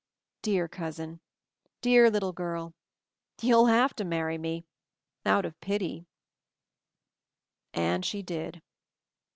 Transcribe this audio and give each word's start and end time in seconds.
Dear 0.41 0.67
cousin— 0.67 1.19
dear 1.83 2.09
little 2.09 2.33
girl— 2.33 2.73
you'll 3.43 3.67
have 3.67 3.95
to 3.97 4.03
marry 4.03 4.39
me— 4.39 4.65
out 5.27 5.45
of 5.45 5.61
pity 5.61 6.07
1" 7.75 7.83
And 7.85 8.03
she 8.05 8.23
did. 8.23 8.63